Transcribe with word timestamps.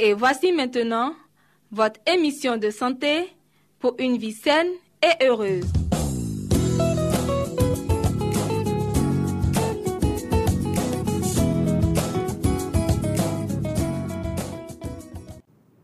Et 0.00 0.14
voici 0.14 0.52
maintenant 0.52 1.12
votre 1.72 1.98
émission 2.06 2.56
de 2.56 2.70
santé 2.70 3.24
pour 3.80 3.96
une 3.98 4.16
vie 4.16 4.32
saine 4.32 4.68
et 5.02 5.24
heureuse. 5.24 5.64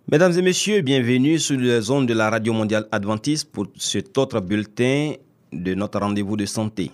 Mesdames 0.06 0.38
et 0.38 0.42
messieurs, 0.42 0.80
bienvenue 0.82 1.40
sur 1.40 1.58
les 1.58 1.90
ondes 1.90 2.06
de 2.06 2.14
la 2.14 2.30
Radio 2.30 2.52
Mondiale 2.52 2.86
Adventiste 2.92 3.50
pour 3.50 3.66
cet 3.76 4.16
autre 4.16 4.38
bulletin 4.38 5.14
de 5.52 5.74
notre 5.74 5.98
rendez-vous 5.98 6.36
de 6.36 6.46
santé. 6.46 6.92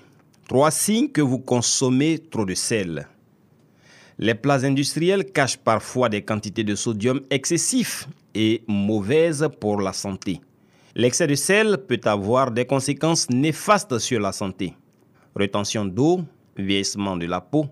Trois 0.48 0.70
signes 0.70 1.10
que 1.10 1.20
vous 1.20 1.38
consommez 1.38 2.18
trop 2.18 2.46
de 2.46 2.54
sel. 2.54 3.06
Les 4.22 4.34
plats 4.34 4.66
industriels 4.66 5.24
cachent 5.24 5.56
parfois 5.56 6.10
des 6.10 6.20
quantités 6.20 6.62
de 6.62 6.74
sodium 6.74 7.22
excessifs 7.30 8.06
et 8.34 8.62
mauvaises 8.68 9.48
pour 9.58 9.80
la 9.80 9.94
santé. 9.94 10.42
L'excès 10.94 11.26
de 11.26 11.34
sel 11.34 11.78
peut 11.88 12.02
avoir 12.04 12.50
des 12.50 12.66
conséquences 12.66 13.30
néfastes 13.30 13.98
sur 13.98 14.20
la 14.20 14.32
santé. 14.32 14.74
Rétention 15.34 15.86
d'eau, 15.86 16.20
vieillissement 16.54 17.16
de 17.16 17.24
la 17.24 17.40
peau, 17.40 17.64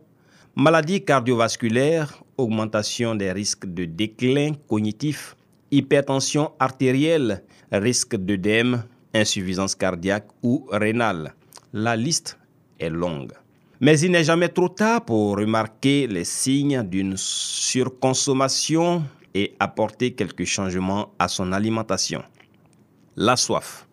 maladies 0.54 1.04
cardiovasculaires, 1.04 2.24
augmentation 2.38 3.14
des 3.14 3.30
risques 3.30 3.66
de 3.66 3.84
déclin 3.84 4.52
cognitif, 4.68 5.36
hypertension 5.70 6.52
artérielle, 6.58 7.44
risque 7.70 8.16
d'œdème, 8.16 8.84
insuffisance 9.12 9.74
cardiaque 9.74 10.28
ou 10.42 10.66
rénale. 10.72 11.34
La 11.74 11.94
liste 11.94 12.38
est 12.80 12.88
longue. 12.88 13.32
Mais 13.80 14.00
il 14.00 14.10
n'est 14.10 14.24
jamais 14.24 14.48
trop 14.48 14.68
tard 14.68 15.04
pour 15.04 15.36
remarquer 15.36 16.08
les 16.08 16.24
signes 16.24 16.82
d'une 16.82 17.14
surconsommation 17.16 19.04
et 19.34 19.54
apporter 19.60 20.14
quelques 20.14 20.44
changements 20.44 21.12
à 21.18 21.28
son 21.28 21.52
alimentation. 21.52 22.22
La 23.16 23.36
soif. 23.36 23.86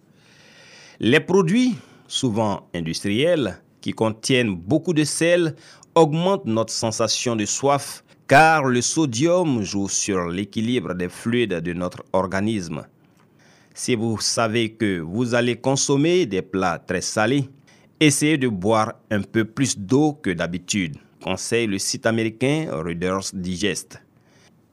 Les 1.00 1.20
produits, 1.20 1.76
souvent 2.08 2.68
industriels, 2.74 3.62
qui 3.80 3.92
contiennent 3.92 4.56
beaucoup 4.56 4.94
de 4.94 5.04
sel, 5.04 5.56
augmentent 5.94 6.46
notre 6.46 6.74
sensation 6.74 7.36
de 7.36 7.46
soif 7.46 8.04
car 8.28 8.66
le 8.66 8.82
sodium 8.82 9.62
joue 9.62 9.88
sur 9.88 10.30
l'équilibre 10.30 10.96
des 10.96 11.10
fluides 11.10 11.62
de 11.62 11.74
notre 11.74 12.04
organisme. 12.12 12.88
Si 13.76 13.94
vous 13.94 14.20
savez 14.20 14.72
que 14.72 15.00
vous 15.00 15.36
allez 15.36 15.58
consommer 15.58 16.26
des 16.26 16.42
plats 16.42 16.80
très 16.80 17.02
salés, 17.02 17.50
essayez 18.00 18.38
de 18.38 18.48
boire 18.48 18.94
un 19.12 19.22
peu 19.22 19.46
plus 19.46 19.78
d'eau 19.78 20.14
que 20.14 20.30
d'habitude, 20.32 20.98
conseille 21.24 21.68
le 21.68 21.80
site 21.80 22.06
américain 22.06 22.68
Reader's 22.72 23.34
Digest. 23.34 24.02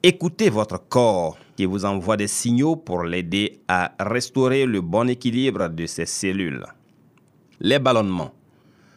Écoutez 0.02 0.50
votre 0.50 0.88
corps 0.88 1.38
qui 1.56 1.64
vous 1.64 1.84
envoie 1.84 2.16
des 2.16 2.26
signaux 2.26 2.74
pour 2.76 3.04
l'aider 3.04 3.60
à 3.68 3.94
restaurer 4.00 4.66
le 4.66 4.80
bon 4.80 5.08
équilibre 5.08 5.68
de 5.68 5.86
ses 5.86 6.06
cellules. 6.06 6.66
Les 7.60 7.78
ballonnements. 7.78 8.32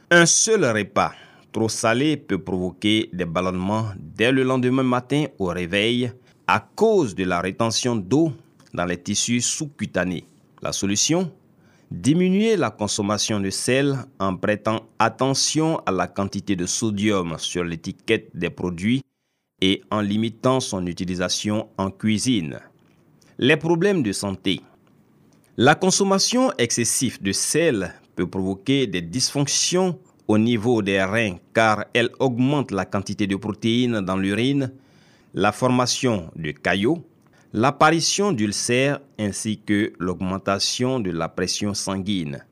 Un 0.10 0.26
seul 0.26 0.66
repas 0.66 1.14
trop 1.52 1.70
salé 1.70 2.18
peut 2.18 2.40
provoquer 2.40 3.10
des 3.14 3.26
ballonnements 3.26 3.90
dès 3.98 4.32
le 4.32 4.44
lendemain 4.44 4.84
matin 4.84 5.26
au 5.38 5.46
réveil 5.46 6.12
à 6.48 6.60
cause 6.60 7.14
de 7.16 7.24
la 7.24 7.40
rétention 7.40 7.96
d'eau 7.96 8.34
dans 8.74 8.86
les 8.86 9.02
tissus 9.02 9.42
sous-cutanés. 9.42 10.26
La 10.62 10.72
solution? 10.72 11.32
Diminuer 11.92 12.56
la 12.58 12.72
consommation 12.72 13.40
de 13.40 13.52
sel 13.52 13.96
en 14.20 14.36
prêtant 14.36 14.88
attention 14.98 15.78
à 15.86 15.92
la 15.92 16.08
quantité 16.08 16.56
de 16.56 16.66
sodium 16.66 17.36
sur 17.38 17.64
l'étiquette 17.64 18.32
des 18.34 18.50
produits 18.50 19.04
et 19.62 19.84
en 19.92 20.02
limitant 20.02 20.60
son 20.60 20.88
utilisation 20.88 21.70
en 21.78 21.92
cuisine. 21.92 22.60
Les 23.38 23.56
problèmes 23.56 24.02
de 24.02 24.12
santé. 24.12 24.62
La 25.58 25.76
consommation 25.76 26.52
excessive 26.58 27.22
de 27.22 27.32
sel 27.32 27.94
peut 28.16 28.28
provoquer 28.28 28.88
des 28.88 29.02
dysfonctions 29.02 30.00
au 30.28 30.40
niveau 30.40 30.82
des 30.82 31.04
reins 31.04 31.38
car 31.54 31.86
elle 31.94 32.10
augmente 32.20 32.72
la 32.72 32.86
quantité 32.86 33.28
de 33.28 33.36
protéines 33.36 34.02
dans 34.02 34.18
l'urine, 34.18 34.72
la 35.36 35.52
formation 35.52 36.32
de 36.36 36.52
caillots, 36.52 37.06
l'apparition 37.56 38.34
d'ulcères 38.34 39.00
ainsi 39.18 39.62
que 39.66 39.94
l'augmentation 39.98 41.00
de 41.00 41.10
la 41.10 41.30
pression 41.30 41.74
sanguine. 41.74 42.44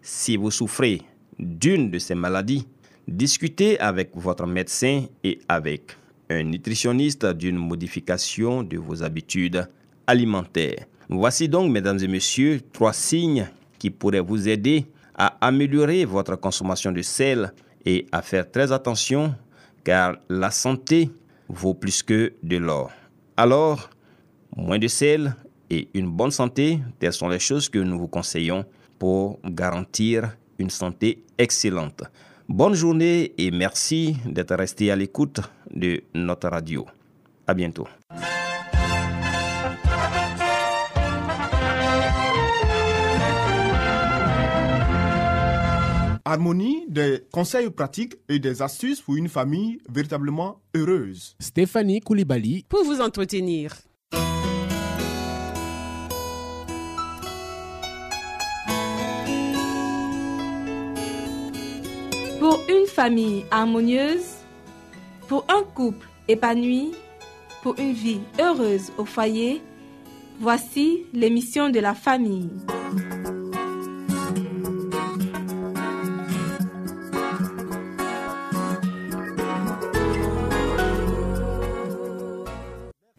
Si 0.00 0.38
vous 0.38 0.50
souffrez 0.50 1.02
d'une 1.38 1.90
de 1.90 1.98
ces 1.98 2.14
maladies, 2.14 2.66
discutez 3.06 3.78
avec 3.78 4.12
votre 4.14 4.46
médecin 4.46 5.04
et 5.22 5.40
avec 5.46 5.98
un 6.30 6.42
nutritionniste 6.42 7.26
d'une 7.26 7.58
modification 7.58 8.62
de 8.62 8.78
vos 8.78 9.02
habitudes 9.02 9.68
alimentaires. 10.06 10.86
Voici 11.10 11.50
donc, 11.50 11.70
mesdames 11.70 11.98
et 11.98 12.08
messieurs, 12.08 12.62
trois 12.72 12.94
signes 12.94 13.46
qui 13.78 13.90
pourraient 13.90 14.20
vous 14.20 14.48
aider 14.48 14.86
à 15.14 15.36
améliorer 15.46 16.06
votre 16.06 16.34
consommation 16.36 16.92
de 16.92 17.02
sel 17.02 17.52
et 17.84 18.06
à 18.10 18.22
faire 18.22 18.50
très 18.50 18.72
attention 18.72 19.34
car 19.84 20.16
la 20.30 20.50
santé 20.50 21.10
vaut 21.46 21.74
plus 21.74 22.02
que 22.02 22.32
de 22.42 22.56
l'or. 22.56 22.90
Alors, 23.36 23.90
moins 24.56 24.78
de 24.78 24.88
sel 24.88 25.36
et 25.70 25.88
une 25.94 26.10
bonne 26.10 26.30
santé, 26.30 26.80
telles 26.98 27.12
sont 27.12 27.28
les 27.28 27.38
choses 27.38 27.68
que 27.68 27.78
nous 27.78 27.98
vous 27.98 28.08
conseillons 28.08 28.64
pour 28.98 29.38
garantir 29.44 30.36
une 30.58 30.70
santé 30.70 31.22
excellente. 31.38 32.02
Bonne 32.48 32.74
journée 32.74 33.32
et 33.38 33.50
merci 33.50 34.16
d'être 34.24 34.54
resté 34.54 34.90
à 34.90 34.96
l'écoute 34.96 35.40
de 35.74 36.02
notre 36.14 36.48
radio. 36.48 36.86
À 37.46 37.54
bientôt. 37.54 37.86
Harmonie, 46.24 46.86
des 46.88 47.22
conseils 47.30 47.70
pratiques 47.70 48.16
et 48.28 48.40
des 48.40 48.60
astuces 48.60 49.00
pour 49.00 49.14
une 49.14 49.28
famille 49.28 49.78
véritablement 49.88 50.60
heureuse. 50.74 51.36
Stéphanie 51.38 52.00
Koulibaly, 52.00 52.64
Pour 52.68 52.82
vous 52.84 53.00
entretenir. 53.00 53.72
Pour 62.48 62.60
une 62.68 62.86
famille 62.86 63.44
harmonieuse, 63.50 64.36
pour 65.26 65.44
un 65.48 65.64
couple 65.64 66.06
épanoui, 66.28 66.92
pour 67.60 67.76
une 67.76 67.92
vie 67.92 68.20
heureuse 68.40 68.92
au 68.98 69.04
foyer, 69.04 69.60
voici 70.38 71.06
l'émission 71.12 71.70
de 71.70 71.80
la 71.80 71.92
famille. 71.92 72.48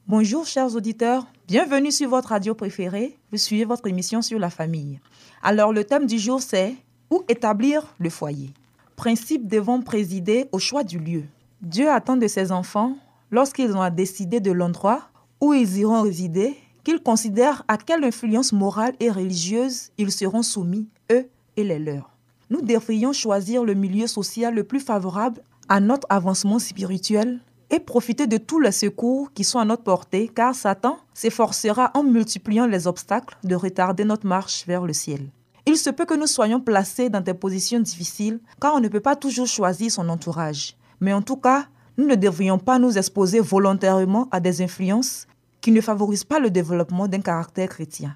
Bonjour 0.08 0.46
chers 0.46 0.74
auditeurs, 0.74 1.28
bienvenue 1.50 1.92
sur 1.92 2.08
votre 2.08 2.30
radio 2.30 2.56
préférée. 2.56 3.18
Vous 3.34 3.38
suivez 3.38 3.66
votre 3.66 3.88
émission 3.88 4.22
sur 4.22 4.40
la 4.40 4.50
famille. 4.50 5.02
Alors 5.44 5.74
le 5.74 5.84
thème 5.84 6.06
du 6.06 6.18
jour 6.18 6.42
c'est 6.42 6.76
où 7.12 7.26
établir 7.28 7.94
le 8.00 8.10
foyer? 8.10 8.52
Principes 8.98 9.48
devront 9.48 9.84
présider 9.84 10.48
au 10.52 10.58
choix 10.58 10.84
du 10.84 10.98
lieu. 10.98 11.24
Dieu 11.62 11.88
attend 11.88 12.18
de 12.18 12.28
ses 12.28 12.52
enfants, 12.52 12.98
lorsqu'ils 13.30 13.74
ont 13.74 13.82
à 13.82 13.92
décider 13.92 14.40
de 14.40 14.52
l'endroit 14.52 15.04
où 15.40 15.54
ils 15.54 15.78
iront 15.78 16.02
résider, 16.02 16.58
qu'ils 16.84 17.04
considèrent 17.04 17.64
à 17.68 17.78
quelle 17.78 18.04
influence 18.04 18.54
morale 18.54 18.96
et 19.00 19.12
religieuse 19.12 19.92
ils 20.00 20.12
seront 20.12 20.42
soumis, 20.42 20.88
eux 21.12 21.30
et 21.58 21.64
les 21.64 21.78
leurs. 21.78 22.10
Nous 22.50 22.62
devrions 22.62 23.14
choisir 23.14 23.64
le 23.64 23.76
milieu 23.76 24.08
social 24.08 24.56
le 24.56 24.64
plus 24.64 24.80
favorable 24.80 25.44
à 25.70 25.80
notre 25.80 26.08
avancement 26.10 26.58
spirituel 26.58 27.40
et 27.70 27.80
profiter 27.80 28.26
de 28.26 28.38
tous 28.38 28.60
les 28.60 28.72
secours 28.72 29.32
qui 29.32 29.44
sont 29.44 29.60
à 29.60 29.66
notre 29.66 29.84
portée, 29.84 30.28
car 30.28 30.56
Satan 30.56 30.98
s'efforcera 31.14 31.92
en 31.94 32.02
multipliant 32.02 32.66
les 32.66 32.88
obstacles 32.88 33.38
de 33.44 33.54
retarder 33.54 34.06
notre 34.06 34.26
marche 34.26 34.66
vers 34.66 34.86
le 34.86 34.94
ciel. 34.94 35.30
Il 35.68 35.76
se 35.76 35.90
peut 35.90 36.06
que 36.06 36.14
nous 36.14 36.28
soyons 36.28 36.62
placés 36.62 37.10
dans 37.10 37.20
des 37.20 37.34
positions 37.34 37.82
difficiles, 37.82 38.40
car 38.62 38.74
on 38.76 38.80
ne 38.80 38.88
peut 38.88 39.02
pas 39.02 39.18
toujours 39.18 39.48
choisir 39.48 39.92
son 39.92 40.08
entourage. 40.08 40.78
Mais 41.02 41.12
en 41.12 41.22
tout 41.22 41.36
cas, 41.36 41.66
nous 41.98 42.08
ne 42.08 42.16
devrions 42.16 42.58
pas 42.58 42.80
nous 42.80 42.98
exposer 42.98 43.42
volontairement 43.42 44.30
à 44.32 44.40
des 44.40 44.62
influences 44.62 45.28
qui 45.60 45.74
ne 45.74 45.82
favorisent 45.82 46.24
pas 46.24 46.40
le 46.40 46.52
développement 46.52 47.10
d'un 47.10 47.20
caractère 47.20 47.68
chrétien. 47.68 48.16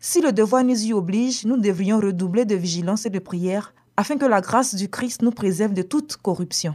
Si 0.00 0.22
le 0.22 0.32
devoir 0.32 0.64
nous 0.64 0.86
y 0.86 0.94
oblige, 0.94 1.44
nous 1.44 1.58
devrions 1.58 2.00
redoubler 2.00 2.46
de 2.46 2.54
vigilance 2.54 3.04
et 3.04 3.10
de 3.10 3.18
prière 3.18 3.74
afin 3.98 4.16
que 4.16 4.24
la 4.24 4.40
grâce 4.40 4.74
du 4.74 4.88
Christ 4.88 5.20
nous 5.20 5.32
préserve 5.32 5.74
de 5.74 5.82
toute 5.82 6.16
corruption. 6.16 6.74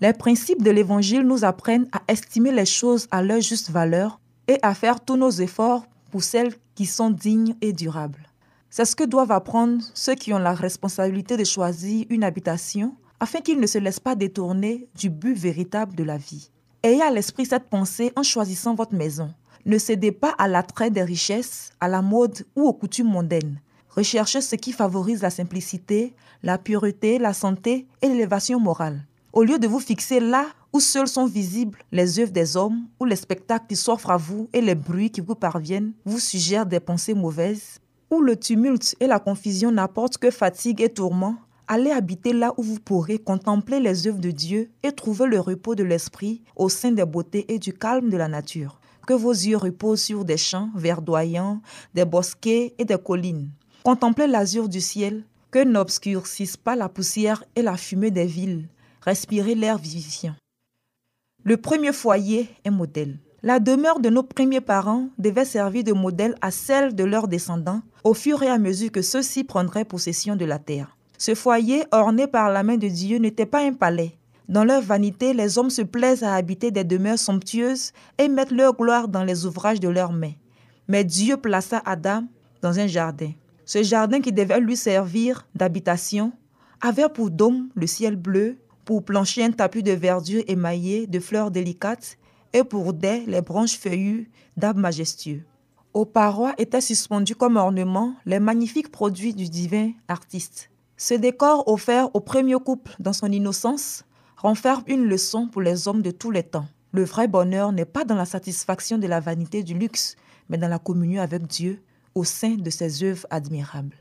Les 0.00 0.12
principes 0.12 0.64
de 0.64 0.70
l'Évangile 0.72 1.22
nous 1.22 1.44
apprennent 1.44 1.86
à 1.92 2.02
estimer 2.08 2.50
les 2.50 2.66
choses 2.66 3.06
à 3.12 3.22
leur 3.22 3.40
juste 3.40 3.70
valeur 3.70 4.18
et 4.48 4.58
à 4.62 4.74
faire 4.74 4.98
tous 4.98 5.16
nos 5.16 5.30
efforts 5.30 5.86
pour 6.10 6.24
celles 6.24 6.54
qui 6.74 6.86
sont 6.86 7.10
dignes 7.10 7.54
et 7.60 7.72
durables. 7.72 8.29
C'est 8.72 8.84
ce 8.84 8.94
que 8.94 9.02
doivent 9.02 9.32
apprendre 9.32 9.82
ceux 9.94 10.14
qui 10.14 10.32
ont 10.32 10.38
la 10.38 10.54
responsabilité 10.54 11.36
de 11.36 11.42
choisir 11.42 12.06
une 12.08 12.22
habitation 12.22 12.94
afin 13.18 13.40
qu'ils 13.40 13.58
ne 13.58 13.66
se 13.66 13.78
laissent 13.78 13.98
pas 13.98 14.14
détourner 14.14 14.86
du 14.94 15.10
but 15.10 15.34
véritable 15.34 15.96
de 15.96 16.04
la 16.04 16.16
vie. 16.16 16.52
Ayez 16.84 17.02
à 17.02 17.10
l'esprit 17.10 17.46
cette 17.46 17.68
pensée 17.68 18.12
en 18.14 18.22
choisissant 18.22 18.76
votre 18.76 18.94
maison. 18.94 19.34
Ne 19.66 19.76
cédez 19.76 20.12
pas 20.12 20.36
à 20.38 20.46
l'attrait 20.46 20.92
des 20.92 21.02
richesses, 21.02 21.70
à 21.80 21.88
la 21.88 22.00
mode 22.00 22.46
ou 22.54 22.62
aux 22.62 22.72
coutumes 22.72 23.10
mondaines. 23.10 23.60
Recherchez 23.88 24.40
ce 24.40 24.54
qui 24.54 24.70
favorise 24.70 25.20
la 25.20 25.30
simplicité, 25.30 26.14
la 26.44 26.56
pureté, 26.56 27.18
la 27.18 27.32
santé 27.32 27.88
et 28.00 28.08
l'élévation 28.08 28.60
morale. 28.60 29.04
Au 29.32 29.42
lieu 29.42 29.58
de 29.58 29.66
vous 29.66 29.80
fixer 29.80 30.20
là 30.20 30.46
où 30.72 30.78
seuls 30.78 31.08
sont 31.08 31.26
visibles 31.26 31.80
les 31.90 32.20
œuvres 32.20 32.30
des 32.30 32.56
hommes, 32.56 32.86
ou 33.00 33.04
les 33.04 33.16
spectacles 33.16 33.66
qui 33.68 33.76
s'offrent 33.76 34.10
à 34.10 34.16
vous 34.16 34.48
et 34.52 34.60
les 34.60 34.76
bruits 34.76 35.10
qui 35.10 35.20
vous 35.20 35.34
parviennent 35.34 35.92
vous 36.04 36.20
suggèrent 36.20 36.66
des 36.66 36.78
pensées 36.78 37.14
mauvaises, 37.14 37.80
où 38.10 38.20
le 38.20 38.36
tumulte 38.36 38.96
et 39.00 39.06
la 39.06 39.20
confusion 39.20 39.70
n'apportent 39.70 40.18
que 40.18 40.30
fatigue 40.30 40.80
et 40.82 40.88
tourment, 40.88 41.36
allez 41.68 41.90
habiter 41.90 42.32
là 42.32 42.52
où 42.56 42.62
vous 42.62 42.80
pourrez 42.80 43.18
contempler 43.18 43.78
les 43.78 44.06
œuvres 44.08 44.18
de 44.18 44.32
Dieu 44.32 44.70
et 44.82 44.92
trouver 44.92 45.26
le 45.26 45.38
repos 45.38 45.74
de 45.74 45.84
l'esprit 45.84 46.42
au 46.56 46.68
sein 46.68 46.90
des 46.90 47.04
beautés 47.04 47.46
et 47.52 47.58
du 47.58 47.72
calme 47.72 48.10
de 48.10 48.16
la 48.16 48.28
nature. 48.28 48.80
Que 49.06 49.14
vos 49.14 49.32
yeux 49.32 49.56
reposent 49.56 50.02
sur 50.02 50.24
des 50.24 50.36
champs 50.36 50.70
verdoyants, 50.74 51.62
des 51.94 52.04
bosquets 52.04 52.74
et 52.78 52.84
des 52.84 52.98
collines. 52.98 53.50
Contemplez 53.84 54.26
l'azur 54.26 54.68
du 54.68 54.80
ciel, 54.80 55.24
que 55.50 55.64
n'obscurcissent 55.64 56.56
pas 56.56 56.76
la 56.76 56.88
poussière 56.88 57.44
et 57.56 57.62
la 57.62 57.76
fumée 57.76 58.10
des 58.10 58.26
villes. 58.26 58.68
Respirez 59.02 59.54
l'air 59.54 59.78
vivifiant. 59.78 60.34
Le 61.42 61.56
premier 61.56 61.92
foyer 61.92 62.48
est 62.64 62.70
modèle. 62.70 63.18
La 63.42 63.58
demeure 63.58 64.00
de 64.00 64.10
nos 64.10 64.22
premiers 64.22 64.60
parents 64.60 65.08
devait 65.16 65.46
servir 65.46 65.82
de 65.82 65.94
modèle 65.94 66.34
à 66.42 66.50
celle 66.50 66.94
de 66.94 67.04
leurs 67.04 67.26
descendants 67.26 67.80
au 68.04 68.12
fur 68.12 68.42
et 68.42 68.48
à 68.48 68.58
mesure 68.58 68.92
que 68.92 69.00
ceux-ci 69.00 69.44
prendraient 69.44 69.86
possession 69.86 70.36
de 70.36 70.44
la 70.44 70.58
terre. 70.58 70.94
Ce 71.16 71.34
foyer, 71.34 71.84
orné 71.90 72.26
par 72.26 72.50
la 72.50 72.62
main 72.62 72.76
de 72.76 72.88
Dieu, 72.88 73.16
n'était 73.16 73.46
pas 73.46 73.62
un 73.62 73.72
palais. 73.72 74.12
Dans 74.50 74.64
leur 74.64 74.82
vanité, 74.82 75.32
les 75.32 75.56
hommes 75.56 75.70
se 75.70 75.80
plaisent 75.80 76.22
à 76.22 76.34
habiter 76.34 76.70
des 76.70 76.84
demeures 76.84 77.18
somptueuses 77.18 77.92
et 78.18 78.28
mettent 78.28 78.50
leur 78.50 78.76
gloire 78.76 79.08
dans 79.08 79.24
les 79.24 79.46
ouvrages 79.46 79.80
de 79.80 79.88
leurs 79.88 80.12
mains. 80.12 80.34
Mais 80.86 81.04
Dieu 81.04 81.38
plaça 81.38 81.80
Adam 81.86 82.24
dans 82.60 82.78
un 82.78 82.88
jardin. 82.88 83.32
Ce 83.64 83.82
jardin 83.82 84.20
qui 84.20 84.32
devait 84.32 84.60
lui 84.60 84.76
servir 84.76 85.46
d'habitation 85.54 86.32
avait 86.82 87.08
pour 87.08 87.30
dôme 87.30 87.68
le 87.74 87.86
ciel 87.86 88.16
bleu, 88.16 88.58
pour 88.84 89.02
plancher 89.02 89.44
un 89.44 89.52
tapis 89.52 89.82
de 89.82 89.92
verdure 89.92 90.42
émaillé 90.46 91.06
de 91.06 91.20
fleurs 91.20 91.50
délicates 91.50 92.18
et 92.52 92.64
pour 92.64 92.92
les 93.02 93.40
branches 93.40 93.78
feuillues 93.78 94.30
d'arbres 94.56 94.80
majestueux. 94.80 95.42
Aux 95.92 96.04
parois 96.04 96.54
étaient 96.58 96.80
suspendus 96.80 97.34
comme 97.34 97.56
ornements 97.56 98.14
les 98.24 98.38
magnifiques 98.38 98.92
produits 98.92 99.34
du 99.34 99.48
divin 99.48 99.90
artiste. 100.08 100.70
Ce 100.96 101.14
décor 101.14 101.66
offert 101.66 102.14
au 102.14 102.20
premier 102.20 102.56
couple 102.56 102.94
dans 103.00 103.12
son 103.12 103.32
innocence 103.32 104.04
renferme 104.36 104.84
une 104.86 105.06
leçon 105.06 105.48
pour 105.48 105.62
les 105.62 105.88
hommes 105.88 106.02
de 106.02 106.10
tous 106.10 106.30
les 106.30 106.42
temps. 106.42 106.66
Le 106.92 107.04
vrai 107.04 107.28
bonheur 107.28 107.72
n'est 107.72 107.84
pas 107.84 108.04
dans 108.04 108.14
la 108.14 108.24
satisfaction 108.24 108.98
de 108.98 109.06
la 109.06 109.20
vanité 109.20 109.62
du 109.62 109.74
luxe, 109.74 110.16
mais 110.48 110.58
dans 110.58 110.68
la 110.68 110.78
communion 110.78 111.22
avec 111.22 111.46
Dieu 111.46 111.82
au 112.14 112.24
sein 112.24 112.54
de 112.56 112.70
ses 112.70 113.02
œuvres 113.02 113.26
admirables. 113.30 113.96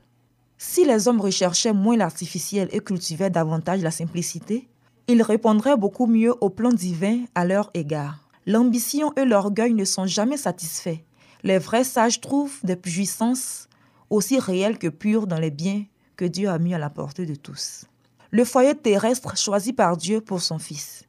Si 0.57 0.85
les 0.85 1.07
hommes 1.07 1.21
recherchaient 1.21 1.73
moins 1.73 1.97
l'artificiel 1.97 2.67
et 2.71 2.81
cultivaient 2.81 3.29
davantage 3.29 3.81
la 3.81 3.91
simplicité, 3.91 4.67
ils 5.07 5.21
répondraient 5.23 5.77
beaucoup 5.77 6.05
mieux 6.05 6.35
au 6.41 6.49
plan 6.49 6.71
divin 6.71 7.23
à 7.33 7.45
leur 7.45 7.71
égard. 7.73 8.28
L'ambition 8.49 9.13
et 9.15 9.25
l'orgueil 9.25 9.75
ne 9.75 9.85
sont 9.85 10.07
jamais 10.07 10.35
satisfaits. 10.35 10.97
Les 11.43 11.59
vrais 11.59 11.83
sages 11.83 12.19
trouvent 12.19 12.57
des 12.63 12.75
puissances 12.75 13.69
aussi 14.09 14.39
réelles 14.39 14.79
que 14.79 14.87
pures 14.87 15.27
dans 15.27 15.37
les 15.37 15.51
biens 15.51 15.85
que 16.15 16.25
Dieu 16.25 16.49
a 16.49 16.57
mis 16.57 16.73
à 16.73 16.79
la 16.79 16.89
portée 16.89 17.27
de 17.27 17.35
tous. 17.35 17.85
Le 18.31 18.43
foyer 18.43 18.73
terrestre 18.73 19.37
choisi 19.37 19.71
par 19.71 19.97
Dieu 19.97 20.19
pour 20.19 20.41
son 20.41 20.57
Fils. 20.57 21.03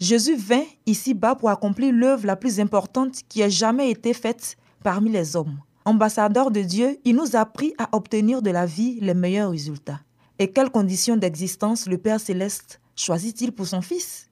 Jésus 0.00 0.36
vint 0.36 0.64
ici-bas 0.86 1.34
pour 1.34 1.50
accomplir 1.50 1.92
l'œuvre 1.92 2.24
la 2.24 2.34
plus 2.34 2.60
importante 2.60 3.20
qui 3.28 3.42
ait 3.42 3.50
jamais 3.50 3.90
été 3.90 4.14
faite 4.14 4.56
parmi 4.82 5.10
les 5.10 5.36
hommes. 5.36 5.58
Ambassadeur 5.84 6.50
de 6.50 6.62
Dieu, 6.62 6.98
il 7.04 7.16
nous 7.16 7.36
a 7.36 7.40
appris 7.40 7.74
à 7.76 7.94
obtenir 7.94 8.40
de 8.40 8.50
la 8.50 8.64
vie 8.64 8.98
les 9.02 9.12
meilleurs 9.12 9.50
résultats. 9.50 10.00
Et 10.38 10.50
quelles 10.50 10.70
conditions 10.70 11.18
d'existence 11.18 11.86
le 11.86 11.98
Père 11.98 12.20
céleste 12.20 12.80
choisit-il 12.96 13.52
pour 13.52 13.66
son 13.66 13.82
Fils? 13.82 14.27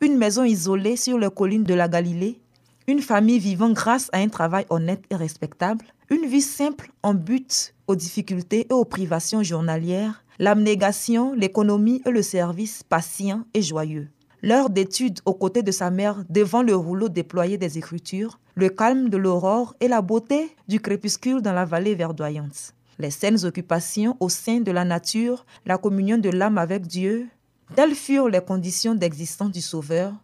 Une 0.00 0.18
maison 0.18 0.44
isolée 0.44 0.96
sur 0.96 1.18
les 1.18 1.30
collines 1.30 1.64
de 1.64 1.74
la 1.74 1.88
Galilée, 1.88 2.40
une 2.86 3.00
famille 3.00 3.38
vivant 3.38 3.70
grâce 3.70 4.10
à 4.12 4.18
un 4.18 4.28
travail 4.28 4.66
honnête 4.70 5.02
et 5.10 5.16
respectable, 5.16 5.84
une 6.10 6.26
vie 6.26 6.42
simple 6.42 6.90
en 7.02 7.14
but 7.14 7.74
aux 7.86 7.96
difficultés 7.96 8.66
et 8.68 8.72
aux 8.72 8.84
privations 8.84 9.42
journalières, 9.42 10.22
l'abnégation, 10.38 11.32
l'économie 11.34 12.02
et 12.06 12.10
le 12.10 12.22
service 12.22 12.82
patient 12.82 13.44
et 13.54 13.62
joyeux. 13.62 14.08
L'heure 14.42 14.70
d'étude 14.70 15.20
aux 15.24 15.34
côtés 15.34 15.62
de 15.62 15.72
sa 15.72 15.90
mère 15.90 16.22
devant 16.28 16.62
le 16.62 16.76
rouleau 16.76 17.08
déployé 17.08 17.56
des 17.56 17.78
Écritures, 17.78 18.38
le 18.54 18.68
calme 18.68 19.08
de 19.08 19.16
l'aurore 19.16 19.74
et 19.80 19.88
la 19.88 20.02
beauté 20.02 20.54
du 20.68 20.78
crépuscule 20.78 21.42
dans 21.42 21.54
la 21.54 21.64
vallée 21.64 21.94
verdoyante. 21.94 22.74
Les 22.98 23.10
saines 23.10 23.44
occupations 23.44 24.16
au 24.20 24.28
sein 24.28 24.60
de 24.60 24.70
la 24.70 24.84
nature, 24.84 25.44
la 25.64 25.78
communion 25.78 26.18
de 26.18 26.30
l'âme 26.30 26.58
avec 26.58 26.86
Dieu, 26.86 27.28
Telles 27.74 27.94
furent 27.94 28.28
les 28.28 28.40
conditions 28.40 28.94
d'existence 28.94 29.50
du 29.50 29.60
Sauveur 29.60 30.14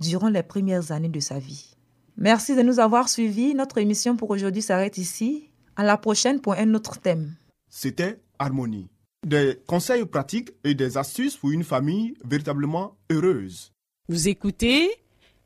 durant 0.00 0.28
les 0.28 0.42
premières 0.42 0.92
années 0.92 1.08
de 1.08 1.20
sa 1.20 1.38
vie. 1.38 1.76
Merci 2.16 2.54
de 2.54 2.62
nous 2.62 2.78
avoir 2.78 3.08
suivis. 3.08 3.54
Notre 3.54 3.78
émission 3.78 4.16
pour 4.16 4.30
aujourd'hui 4.30 4.62
s'arrête 4.62 4.98
ici. 4.98 5.50
À 5.76 5.84
la 5.84 5.96
prochaine 5.96 6.40
pour 6.40 6.54
un 6.54 6.74
autre 6.74 7.00
thème. 7.00 7.34
C'était 7.68 8.20
Harmonie. 8.38 8.88
Des 9.26 9.58
conseils 9.66 10.04
pratiques 10.04 10.52
et 10.64 10.74
des 10.74 10.98
astuces 10.98 11.36
pour 11.36 11.50
une 11.50 11.64
famille 11.64 12.14
véritablement 12.24 12.96
heureuse. 13.10 13.72
Vous 14.08 14.28
écoutez 14.28 14.90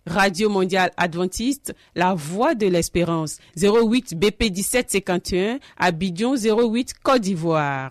Radio 0.07 0.49
Mondiale 0.49 0.93
Adventiste, 0.97 1.75
La 1.95 2.15
Voix 2.15 2.55
de 2.55 2.67
l'Espérance, 2.67 3.39
08 3.61 4.19
BP 4.19 4.53
1751, 4.53 5.59
Abidjan 5.77 6.35
08 6.37 6.95
Côte 7.03 7.23
d'Ivoire. 7.23 7.91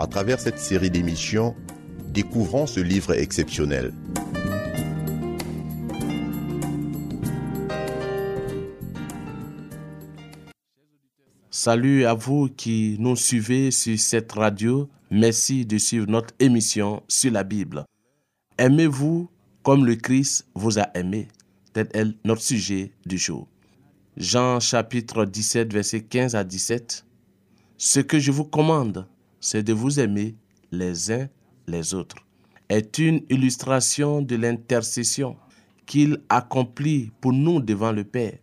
À 0.00 0.06
travers 0.06 0.38
cette 0.38 0.60
série 0.60 0.90
d'émissions, 0.90 1.56
découvrons 2.14 2.68
ce 2.68 2.78
livre 2.78 3.14
exceptionnel. 3.14 3.92
Salut 11.50 12.04
à 12.04 12.14
vous 12.14 12.48
qui 12.48 12.94
nous 13.00 13.16
suivez 13.16 13.72
sur 13.72 13.98
cette 13.98 14.30
radio. 14.30 14.88
Merci 15.10 15.66
de 15.66 15.78
suivre 15.78 16.06
notre 16.06 16.32
émission 16.38 17.02
sur 17.08 17.32
la 17.32 17.42
Bible. 17.42 17.84
Aimez-vous 18.56 19.28
comme 19.64 19.84
le 19.84 19.96
Christ 19.96 20.46
vous 20.54 20.78
a 20.78 20.86
aimé? 20.94 21.26
Tel 21.72 21.88
est 21.92 22.04
notre 22.24 22.42
sujet 22.42 22.92
du 23.04 23.18
jour. 23.18 23.48
Jean 24.16 24.60
chapitre 24.60 25.24
17, 25.24 25.72
verset 25.72 26.02
15 26.02 26.36
à 26.36 26.44
17. 26.44 27.04
Ce 27.78 27.98
que 27.98 28.20
je 28.20 28.30
vous 28.30 28.44
commande, 28.44 29.08
c'est 29.40 29.62
de 29.62 29.72
vous 29.72 30.00
aimer 30.00 30.34
les 30.70 31.10
uns 31.10 31.28
les 31.66 31.94
autres. 31.94 32.16
Est 32.68 32.98
une 32.98 33.22
illustration 33.30 34.20
de 34.22 34.36
l'intercession 34.36 35.36
qu'il 35.86 36.20
accomplit 36.28 37.10
pour 37.20 37.32
nous 37.32 37.60
devant 37.60 37.92
le 37.92 38.04
Père. 38.04 38.38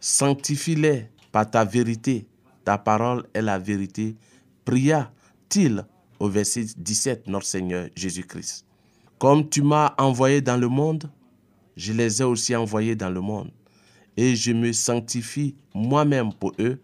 Sanctifie-les 0.00 1.08
par 1.32 1.50
ta 1.50 1.64
vérité. 1.64 2.26
Ta 2.64 2.78
parole 2.78 3.26
est 3.34 3.42
la 3.42 3.58
vérité. 3.58 4.16
Pria-t-il 4.64 5.84
au 6.18 6.28
verset 6.28 6.66
17, 6.76 7.28
notre 7.28 7.46
Seigneur 7.46 7.88
Jésus-Christ. 7.94 8.64
Comme 9.18 9.48
tu 9.48 9.62
m'as 9.62 9.94
envoyé 9.98 10.40
dans 10.40 10.56
le 10.56 10.68
monde, 10.68 11.10
je 11.76 11.92
les 11.92 12.22
ai 12.22 12.24
aussi 12.24 12.56
envoyés 12.56 12.96
dans 12.96 13.10
le 13.10 13.20
monde. 13.20 13.50
Et 14.16 14.34
je 14.34 14.52
me 14.52 14.72
sanctifie 14.72 15.54
moi-même 15.74 16.32
pour 16.32 16.52
eux, 16.58 16.80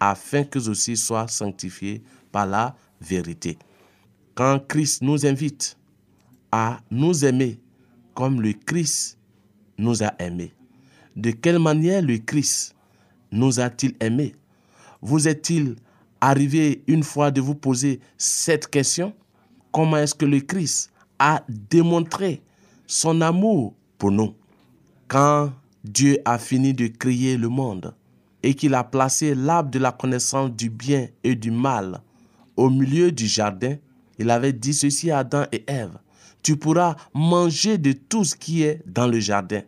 afin 0.00 0.44
qu'eux 0.44 0.68
aussi 0.68 0.96
soient 0.96 1.28
sanctifiés 1.28 2.02
par 2.30 2.46
la 2.46 2.76
vérité. 3.00 3.58
Quand 4.34 4.58
Christ 4.66 5.02
nous 5.02 5.26
invite 5.26 5.76
à 6.50 6.80
nous 6.90 7.24
aimer 7.24 7.60
comme 8.14 8.40
le 8.40 8.52
Christ 8.52 9.18
nous 9.78 10.02
a 10.02 10.12
aimés, 10.18 10.52
de 11.16 11.30
quelle 11.30 11.58
manière 11.58 12.02
le 12.02 12.18
Christ 12.18 12.74
nous 13.30 13.60
a-t-il 13.60 13.94
aimés? 14.00 14.34
Vous 15.00 15.28
est-il 15.28 15.76
arrivé 16.20 16.82
une 16.86 17.02
fois 17.02 17.30
de 17.30 17.40
vous 17.40 17.54
poser 17.54 18.00
cette 18.16 18.68
question? 18.68 19.12
Comment 19.72 19.98
est-ce 19.98 20.14
que 20.14 20.24
le 20.24 20.40
Christ 20.40 20.92
a 21.18 21.42
démontré 21.48 22.42
son 22.86 23.20
amour 23.20 23.74
pour 23.98 24.10
nous? 24.10 24.34
Quand 25.08 25.52
Dieu 25.84 26.18
a 26.24 26.38
fini 26.38 26.72
de 26.72 26.86
créer 26.86 27.36
le 27.36 27.48
monde 27.48 27.94
et 28.42 28.54
qu'il 28.54 28.74
a 28.74 28.84
placé 28.84 29.34
l'arbre 29.34 29.70
de 29.70 29.78
la 29.78 29.92
connaissance 29.92 30.50
du 30.50 30.70
bien 30.70 31.08
et 31.22 31.34
du 31.34 31.50
mal 31.50 32.00
au 32.56 32.70
milieu 32.70 33.12
du 33.12 33.26
jardin, 33.26 33.76
il 34.18 34.30
avait 34.30 34.52
dit 34.52 34.74
ceci 34.74 35.10
à 35.10 35.18
Adam 35.18 35.44
et 35.52 35.64
Ève. 35.66 35.98
Tu 36.42 36.56
pourras 36.56 36.96
manger 37.14 37.78
de 37.78 37.92
tout 37.92 38.24
ce 38.24 38.36
qui 38.36 38.62
est 38.62 38.82
dans 38.86 39.06
le 39.06 39.18
jardin, 39.18 39.62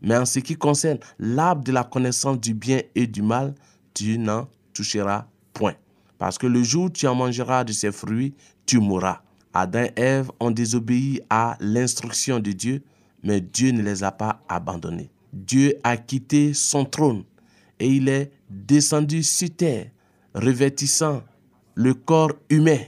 mais 0.00 0.16
en 0.16 0.24
ce 0.24 0.38
qui 0.40 0.56
concerne 0.56 0.98
l'arbre 1.18 1.62
de 1.62 1.72
la 1.72 1.84
connaissance 1.84 2.40
du 2.40 2.54
bien 2.54 2.80
et 2.94 3.06
du 3.06 3.22
mal, 3.22 3.54
tu 3.94 4.18
n'en 4.18 4.48
toucheras 4.72 5.26
point. 5.52 5.74
Parce 6.18 6.38
que 6.38 6.46
le 6.46 6.62
jour 6.62 6.84
où 6.84 6.90
tu 6.90 7.06
en 7.06 7.14
mangeras 7.14 7.64
de 7.64 7.72
ses 7.72 7.92
fruits, 7.92 8.34
tu 8.64 8.78
mourras. 8.78 9.20
Adam 9.54 9.82
et 9.84 9.92
Ève 9.96 10.30
ont 10.40 10.50
désobéi 10.50 11.20
à 11.28 11.56
l'instruction 11.60 12.40
de 12.40 12.52
Dieu, 12.52 12.82
mais 13.22 13.40
Dieu 13.40 13.70
ne 13.72 13.82
les 13.82 14.02
a 14.02 14.10
pas 14.10 14.40
abandonnés. 14.48 15.10
Dieu 15.32 15.74
a 15.84 15.96
quitté 15.96 16.54
son 16.54 16.84
trône 16.84 17.24
et 17.78 17.88
il 17.88 18.08
est 18.08 18.30
descendu 18.48 19.22
sur 19.22 19.50
terre, 19.54 19.90
revêtissant 20.34 21.22
le 21.74 21.94
corps 21.94 22.32
humain 22.50 22.80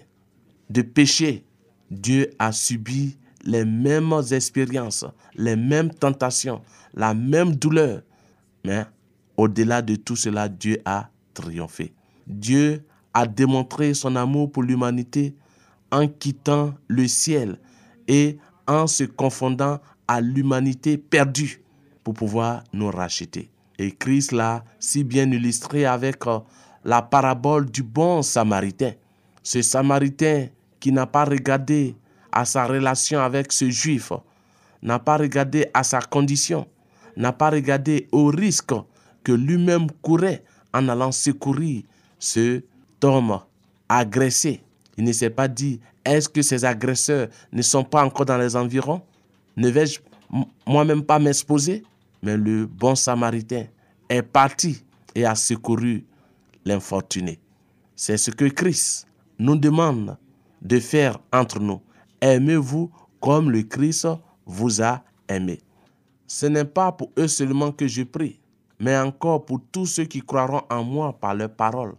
de 0.71 0.83
péché. 0.83 1.45
Dieu 1.91 2.31
a 2.39 2.53
subi 2.53 3.17
les 3.45 3.65
mêmes 3.65 4.13
expériences, 4.31 5.05
les 5.35 5.57
mêmes 5.57 5.93
tentations, 5.93 6.63
la 6.95 7.15
même 7.15 7.55
douleur. 7.55 8.03
Mais 8.65 8.85
au-delà 9.37 9.83
de 9.83 9.97
tout 9.97 10.17
cela, 10.17 10.49
Dieu 10.49 10.81
a 10.85 11.11
triomphé. 11.35 11.93
Dieu 12.27 12.85
a 13.13 13.27
démontré 13.27 13.95
son 13.95 14.17
amour 14.17 14.51
pour 14.51 14.63
l'humanité 14.63 15.37
en 15.91 16.09
quittant 16.09 16.75
le 16.89 17.07
ciel 17.07 17.59
et 18.09 18.39
en 18.67 18.87
se 18.87 19.05
confondant 19.05 19.81
à 20.09 20.21
l'humanité 20.21 20.99
perdue 20.99 21.63
pour 22.03 22.15
pouvoir 22.15 22.65
nous 22.73 22.91
racheter. 22.91 23.51
Et 23.79 23.93
Christ 23.93 24.33
l'a 24.33 24.65
si 24.79 25.05
bien 25.05 25.31
illustré 25.31 25.85
avec 25.85 26.27
euh, 26.27 26.39
la 26.85 27.03
parabole 27.03 27.71
du 27.71 27.83
bon 27.83 28.23
samaritain. 28.23 28.93
Ce 29.43 29.63
samaritain 29.63 30.49
qui 30.81 30.93
n'a 30.93 31.07
pas 31.07 31.25
regardé 31.25 31.97
à 32.31 32.45
sa 32.45 32.67
relation 32.67 33.21
avec 33.21 33.53
ce 33.53 33.71
juif, 33.71 34.13
n'a 34.83 34.99
pas 34.99 35.17
regardé 35.17 35.67
à 35.73 35.83
sa 35.83 36.01
condition, 36.01 36.67
n'a 37.17 37.33
pas 37.33 37.51
regardé 37.51 38.09
au 38.13 38.27
risque 38.27 38.75
que 39.23 39.33
lui-même 39.33 39.91
courait 40.03 40.45
en 40.73 40.89
allant 40.89 41.13
secourir 41.13 41.83
ce 42.19 42.63
homme 43.03 43.41
agressé. 43.89 44.63
Il 44.97 45.05
ne 45.05 45.13
s'est 45.13 45.31
pas 45.31 45.49
dit, 45.49 45.81
est-ce 46.05 46.29
que 46.29 46.43
ces 46.43 46.65
agresseurs 46.65 47.29
ne 47.53 47.63
sont 47.63 47.85
pas 47.85 48.05
encore 48.05 48.27
dans 48.27 48.39
les 48.39 48.57
environs? 48.57 49.03
Ne 49.57 49.69
vais-je 49.69 50.01
moi-même 50.67 51.03
pas 51.03 51.19
m'exposer? 51.19 51.83
Mais 52.23 52.37
le 52.37 52.67
bon 52.67 52.95
samaritain 52.95 53.65
est 54.09 54.23
parti 54.23 54.83
et 55.15 55.25
a 55.25 55.35
secouru 55.35 56.05
l'infortuné. 56.65 57.41
C'est 57.97 58.17
ce 58.17 58.31
que 58.31 58.47
Christ 58.47 59.07
nous 59.39 59.57
demande 59.57 60.17
de 60.63 60.81
faire 60.81 61.19
entre 61.33 61.61
nous. 61.61 61.81
Aimez-vous 62.21 62.91
comme 63.21 63.51
le 63.51 63.63
Christ 63.63 64.09
vous 64.47 64.83
a 64.83 65.03
aimé. 65.29 65.61
Ce 66.27 66.47
n'est 66.47 66.65
pas 66.65 66.93
pour 66.93 67.11
eux 67.19 67.29
seulement 67.29 67.73
que 67.73 67.87
je 67.87 68.03
prie, 68.03 68.41
mais 68.79 68.99
encore 68.99 69.45
pour 69.45 69.61
tous 69.71 69.87
ceux 69.87 70.05
qui 70.05 70.21
croiront 70.21 70.63
en 70.71 70.83
moi 70.83 71.13
par 71.13 71.35
leurs 71.35 71.55
paroles, 71.55 71.97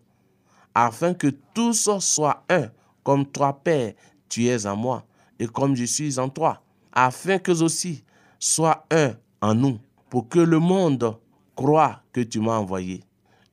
afin 0.74 1.14
que 1.14 1.28
tous 1.54 1.90
soient 2.00 2.44
un, 2.50 2.70
comme 3.04 3.26
toi, 3.26 3.62
Père, 3.64 3.94
tu 4.30 4.46
es 4.48 4.66
en 4.66 4.76
moi, 4.76 5.06
et 5.40 5.48
comme 5.48 5.76
je 5.76 5.86
suis 5.86 6.20
en 6.20 6.30
toi, 6.30 6.62
afin 6.92 7.38
qu'eux 7.38 7.62
aussi 7.62 8.04
soient 8.40 8.86
un 8.92 9.14
en 9.42 9.54
nous, 9.54 9.80
pour 10.10 10.28
que 10.28 10.40
le 10.40 10.60
monde 10.60 11.18
croit 11.56 12.02
que 12.12 12.22
tu 12.22 12.40
m'as 12.40 12.58
envoyé. 12.58 13.04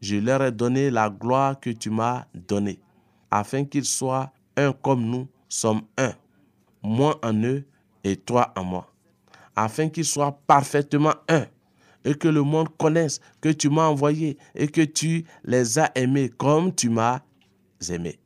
Je 0.02 0.16
leur 0.16 0.42
ai 0.42 0.50
donné 0.50 0.90
la 0.90 1.09
gloire 1.09 1.59
que 1.61 1.71
tu 1.71 1.88
m'as 1.88 2.26
donnée, 2.35 2.80
afin 3.30 3.64
qu'ils 3.64 3.85
soient 3.85 4.32
un 4.56 4.73
comme 4.73 5.04
nous 5.04 5.28
sommes 5.49 5.82
un, 5.97 6.12
moi 6.82 7.21
en 7.23 7.32
eux 7.44 7.64
et 8.02 8.16
toi 8.16 8.52
en 8.56 8.64
moi, 8.64 8.92
afin 9.54 9.88
qu'ils 9.88 10.04
soient 10.04 10.40
parfaitement 10.49 11.14
un, 11.28 11.47
et 12.04 12.16
que 12.16 12.26
le 12.26 12.42
monde 12.42 12.68
connaisse 12.76 13.21
que 13.40 13.50
tu 13.50 13.71
m'as 13.71 13.87
envoyé 13.87 14.37
et 14.56 14.66
que 14.66 14.80
tu 14.80 15.25
les 15.44 15.78
as 15.78 15.92
aimés 15.94 16.30
comme 16.30 16.75
tu 16.75 16.90
m'as 16.90 17.21
aimé. 17.88 18.18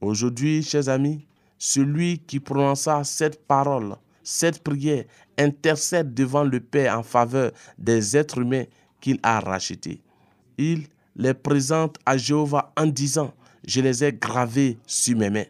Aujourd'hui, 0.00 0.64
chers 0.64 0.88
amis, 0.88 1.28
celui 1.58 2.18
qui 2.18 2.40
prononça 2.40 3.04
cette 3.04 3.46
parole, 3.46 3.94
cette 4.24 4.64
prière, 4.64 5.04
intercède 5.38 6.12
devant 6.12 6.42
le 6.42 6.58
Père 6.58 6.98
en 6.98 7.04
faveur 7.04 7.52
des 7.78 8.16
êtres 8.16 8.38
humains 8.38 8.64
qu'il 9.00 9.20
a 9.22 9.38
rachetés. 9.38 10.02
Il 10.58 10.88
les 11.16 11.34
présente 11.34 11.98
à 12.06 12.16
Jéhovah 12.16 12.72
en 12.76 12.86
disant, 12.86 13.32
je 13.66 13.80
les 13.80 14.04
ai 14.04 14.12
gravés 14.12 14.78
sur 14.86 15.16
mes 15.16 15.30
mains. 15.30 15.44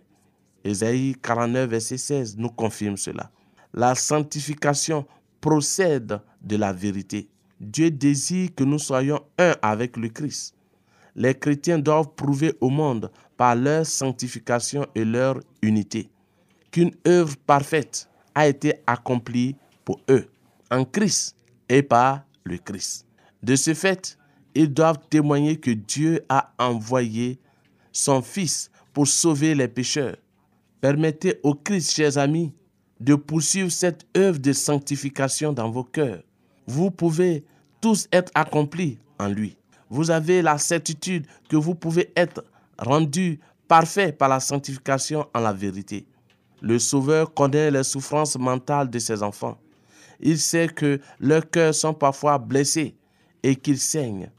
Ésaïe 0.64 1.14
49, 1.22 1.68
verset 1.68 1.98
16 1.98 2.36
nous 2.36 2.50
confirme 2.50 2.96
cela. 2.96 3.30
La 3.72 3.94
sanctification 3.94 5.06
procède 5.40 6.20
de 6.42 6.56
la 6.56 6.72
vérité. 6.72 7.28
Dieu 7.60 7.90
désire 7.90 8.50
que 8.54 8.64
nous 8.64 8.78
soyons 8.78 9.20
un 9.38 9.54
avec 9.62 9.96
le 9.96 10.08
Christ. 10.08 10.54
Les 11.14 11.34
chrétiens 11.34 11.78
doivent 11.78 12.14
prouver 12.14 12.54
au 12.60 12.70
monde 12.70 13.10
par 13.36 13.54
leur 13.54 13.86
sanctification 13.86 14.86
et 14.94 15.04
leur 15.04 15.40
unité 15.62 16.10
qu'une 16.70 16.92
œuvre 17.06 17.36
parfaite 17.46 18.08
a 18.34 18.48
été 18.48 18.74
accomplie 18.86 19.56
pour 19.84 20.00
eux 20.08 20.26
en 20.70 20.84
Christ 20.84 21.36
et 21.68 21.82
par 21.82 22.22
le 22.44 22.58
Christ. 22.58 23.06
De 23.42 23.56
ce 23.56 23.74
fait, 23.74 24.16
ils 24.54 24.72
doivent 24.72 25.00
témoigner 25.08 25.56
que 25.56 25.70
Dieu 25.70 26.24
a 26.28 26.52
envoyé 26.58 27.38
son 27.92 28.22
Fils 28.22 28.70
pour 28.92 29.06
sauver 29.06 29.54
les 29.54 29.68
pécheurs. 29.68 30.16
Permettez 30.80 31.38
au 31.42 31.54
Christ, 31.54 31.92
chers 31.92 32.18
amis, 32.18 32.52
de 33.00 33.14
poursuivre 33.14 33.70
cette 33.70 34.06
œuvre 34.16 34.38
de 34.38 34.52
sanctification 34.52 35.52
dans 35.52 35.70
vos 35.70 35.84
cœurs. 35.84 36.22
Vous 36.66 36.90
pouvez 36.90 37.44
tous 37.80 38.08
être 38.12 38.30
accomplis 38.34 38.98
en 39.18 39.28
lui. 39.28 39.56
Vous 39.88 40.10
avez 40.10 40.42
la 40.42 40.58
certitude 40.58 41.26
que 41.48 41.56
vous 41.56 41.74
pouvez 41.74 42.12
être 42.16 42.44
rendus 42.78 43.40
parfaits 43.68 44.16
par 44.16 44.28
la 44.28 44.40
sanctification 44.40 45.26
en 45.34 45.40
la 45.40 45.52
vérité. 45.52 46.06
Le 46.60 46.78
Sauveur 46.78 47.32
connaît 47.32 47.70
les 47.70 47.82
souffrances 47.82 48.36
mentales 48.38 48.90
de 48.90 48.98
ses 48.98 49.22
enfants. 49.22 49.58
Il 50.20 50.38
sait 50.38 50.68
que 50.68 51.00
leurs 51.18 51.48
cœurs 51.48 51.74
sont 51.74 51.94
parfois 51.94 52.38
blessés 52.38 52.94
et 53.42 53.56
qu'ils 53.56 53.78
saignent. 53.78 54.30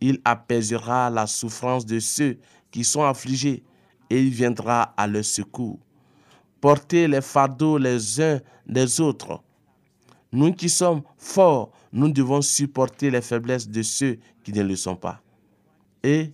Il 0.00 0.20
apaisera 0.24 1.10
la 1.10 1.26
souffrance 1.26 1.84
de 1.84 1.98
ceux 1.98 2.38
qui 2.70 2.84
sont 2.84 3.04
affligés 3.04 3.62
et 4.08 4.22
il 4.22 4.30
viendra 4.30 4.94
à 4.96 5.06
leur 5.06 5.24
secours. 5.24 5.78
Portez 6.60 7.08
les 7.08 7.20
fardeaux 7.20 7.78
les 7.78 8.20
uns 8.20 8.40
des 8.66 9.00
autres. 9.00 9.42
Nous 10.32 10.52
qui 10.52 10.68
sommes 10.68 11.02
forts, 11.16 11.72
nous 11.92 12.10
devons 12.10 12.42
supporter 12.42 13.10
les 13.10 13.22
faiblesses 13.22 13.68
de 13.68 13.82
ceux 13.82 14.18
qui 14.44 14.52
ne 14.52 14.62
le 14.62 14.76
sont 14.76 14.96
pas. 14.96 15.20
Et 16.02 16.32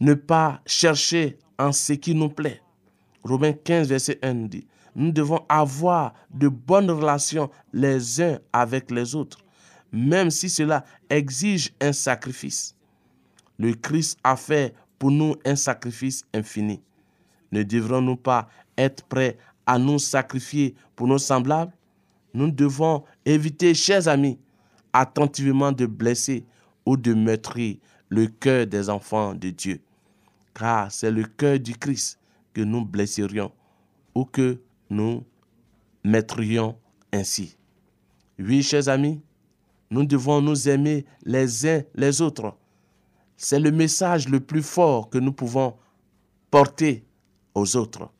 ne 0.00 0.14
pas 0.14 0.60
chercher 0.66 1.38
en 1.58 1.72
ce 1.72 1.94
qui 1.94 2.14
nous 2.14 2.28
plaît. 2.28 2.62
Romains 3.24 3.52
15, 3.52 3.88
verset 3.88 4.18
1 4.22 4.34
dit, 4.46 4.66
nous 4.94 5.10
devons 5.10 5.44
avoir 5.48 6.14
de 6.32 6.48
bonnes 6.48 6.90
relations 6.90 7.50
les 7.72 8.20
uns 8.20 8.38
avec 8.52 8.90
les 8.90 9.14
autres, 9.14 9.38
même 9.92 10.30
si 10.30 10.48
cela 10.48 10.84
exige 11.10 11.74
un 11.80 11.92
sacrifice. 11.92 12.75
Le 13.58 13.72
Christ 13.74 14.18
a 14.22 14.36
fait 14.36 14.74
pour 14.98 15.10
nous 15.10 15.34
un 15.44 15.56
sacrifice 15.56 16.24
infini. 16.34 16.80
Ne 17.52 17.62
devrons-nous 17.62 18.16
pas 18.16 18.48
être 18.76 19.04
prêts 19.04 19.38
à 19.66 19.78
nous 19.78 19.98
sacrifier 19.98 20.74
pour 20.94 21.06
nos 21.06 21.18
semblables? 21.18 21.72
Nous 22.34 22.50
devons 22.50 23.04
éviter, 23.24 23.74
chers 23.74 24.08
amis, 24.08 24.38
attentivement 24.92 25.72
de 25.72 25.86
blesser 25.86 26.44
ou 26.84 26.96
de 26.96 27.14
meurtrir 27.14 27.76
le 28.08 28.26
cœur 28.26 28.66
des 28.66 28.88
enfants 28.88 29.34
de 29.34 29.50
Dieu, 29.50 29.80
car 30.54 30.92
c'est 30.92 31.10
le 31.10 31.24
cœur 31.24 31.58
du 31.58 31.74
Christ 31.76 32.18
que 32.52 32.60
nous 32.60 32.84
blesserions 32.84 33.52
ou 34.14 34.24
que 34.24 34.60
nous 34.90 35.24
mettrions 36.04 36.76
ainsi. 37.12 37.56
Oui, 38.38 38.62
chers 38.62 38.88
amis, 38.88 39.20
nous 39.90 40.04
devons 40.04 40.40
nous 40.40 40.68
aimer 40.68 41.04
les 41.24 41.66
uns 41.66 41.82
les 41.94 42.20
autres. 42.20 42.56
C'est 43.36 43.60
le 43.60 43.70
message 43.70 44.28
le 44.28 44.40
plus 44.40 44.62
fort 44.62 45.10
que 45.10 45.18
nous 45.18 45.32
pouvons 45.32 45.76
porter 46.50 47.04
aux 47.54 47.76
autres. 47.76 48.10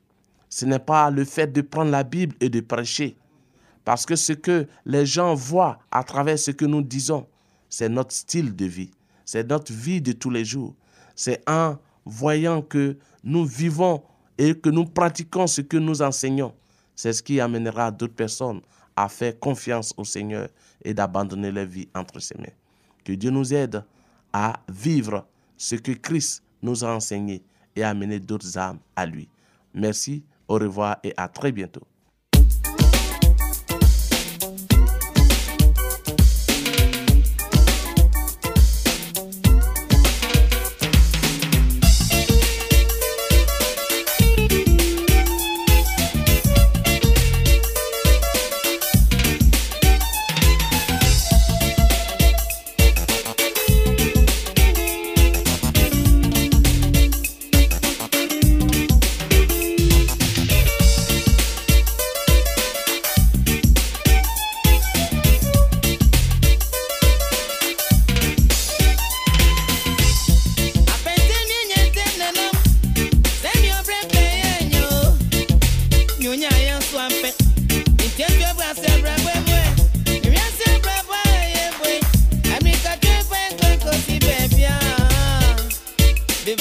Ce 0.49 0.65
n'est 0.65 0.79
pas 0.79 1.11
le 1.11 1.25
fait 1.25 1.53
de 1.53 1.61
prendre 1.63 1.91
la 1.91 2.05
Bible 2.05 2.37
et 2.41 2.49
de 2.49 2.61
prêcher, 2.61 3.17
parce 3.85 4.07
que 4.07 4.17
ce 4.17 4.33
que 4.33 4.67
les 4.85 5.07
gens 5.07 5.35
voient 5.35 5.79
à 5.91 6.05
travers 6.05 6.39
ce 6.39 6.51
que 6.51 6.65
nous 6.65 6.83
disons, 6.83 7.27
c'est 7.69 7.89
notre 7.89 8.13
style 8.13 8.55
de 8.55 8.65
vie, 8.65 8.91
c'est 9.25 9.49
notre 9.49 9.73
vie 9.73 10.01
de 10.01 10.13
tous 10.13 10.31
les 10.31 10.45
jours. 10.45 10.75
C'est 11.15 11.43
en 11.49 11.79
voyant 12.05 12.63
que 12.63 12.97
nous 13.25 13.45
vivons 13.45 14.03
et 14.39 14.55
que 14.55 14.71
nous 14.71 14.85
pratiquons 14.85 15.47
ce 15.47 15.63
que 15.63 15.77
nous 15.77 16.03
enseignons. 16.03 16.55
C'est 16.95 17.13
ce 17.13 17.23
qui 17.23 17.41
amènera 17.41 17.91
d'autres 17.91 18.15
personnes 18.15 18.61
à 18.95 19.09
faire 19.09 19.39
confiance 19.39 19.93
au 19.97 20.05
Seigneur 20.05 20.49
et 20.83 20.95
d'abandonner 20.95 21.51
leur 21.51 21.67
vie 21.67 21.89
entre 21.95 22.21
ses 22.21 22.37
mains. 22.39 22.55
Que 23.05 23.13
Dieu 23.13 23.31
nous 23.31 23.53
aide 23.53 23.85
à 24.39 24.61
vivre 24.69 25.27
ce 25.57 25.77
que 25.77 25.93
Christ 25.93 26.43
nous 26.61 26.85
a 26.85 26.95
enseigné 26.95 27.43
et 27.75 27.83
à 27.83 27.89
amener 27.89 28.21
d'autres 28.21 28.59
âmes 28.59 28.81
à 28.95 29.07
lui. 29.07 29.31
Merci, 29.73 30.25
au 30.47 30.57
revoir 30.57 30.99
et 31.03 31.15
à 31.17 31.27
très 31.27 31.53
bientôt. 31.53 31.87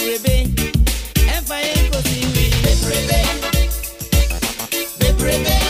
Beprebe, 0.05 0.45
Baby, 4.99 5.43
baby. 5.43 5.64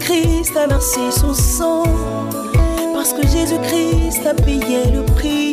Jésus-Christ 0.00 0.56
a 0.56 0.66
versé 0.66 1.10
son 1.10 1.34
sang. 1.34 1.82
Parce 2.94 3.12
que 3.12 3.22
Jésus-Christ 3.22 4.26
a 4.26 4.34
payé 4.34 4.90
le 4.92 5.04
prix. 5.14 5.52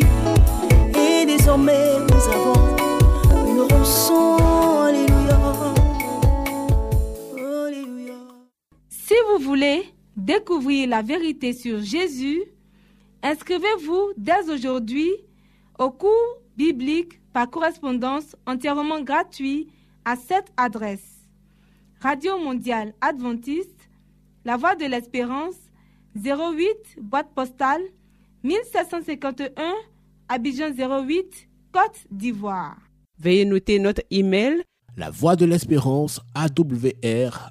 Et 0.98 1.26
désormais 1.26 1.98
nous 2.00 2.34
avons 2.34 3.46
une 3.46 3.60
rançon. 3.72 4.36
Alléluia. 4.82 5.38
Alléluia. 7.66 8.14
Si 8.88 9.14
vous 9.30 9.44
voulez 9.44 9.84
découvrir 10.16 10.88
la 10.88 11.02
vérité 11.02 11.52
sur 11.52 11.80
Jésus, 11.82 12.42
inscrivez-vous 13.22 14.12
dès 14.16 14.48
aujourd'hui 14.50 15.10
au 15.78 15.90
cours 15.90 16.38
biblique 16.56 17.20
par 17.32 17.50
correspondance 17.50 18.36
entièrement 18.46 19.02
gratuit 19.02 19.68
à 20.04 20.16
cette 20.16 20.52
adresse. 20.56 21.16
Radio 22.00 22.38
mondiale 22.38 22.94
adventiste, 23.00 23.75
La 24.46 24.56
Voix 24.56 24.76
de 24.76 24.84
l'Espérance, 24.84 25.56
08 26.14 27.00
boîte 27.00 27.34
postale 27.34 27.80
1751 28.44 29.50
Abidjan 30.28 30.70
08 30.70 31.48
Côte 31.72 32.06
d'Ivoire. 32.12 32.76
Veuillez 33.18 33.44
noter 33.44 33.80
notre 33.80 34.02
email 34.12 34.62
La 34.96 35.10
voix 35.10 35.34
de 35.34 35.46
l'espérance 35.46 36.20
awr 36.36 37.50